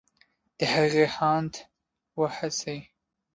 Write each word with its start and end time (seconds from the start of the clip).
د 0.57 0.59
هغې 0.73 1.05
هاند 1.15 1.53
و 2.17 2.21
هڅې 2.35 2.77